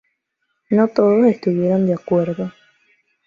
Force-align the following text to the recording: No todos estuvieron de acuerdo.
No 0.71 0.87
todos 0.87 1.27
estuvieron 1.27 1.85
de 1.85 1.93
acuerdo. 1.93 2.51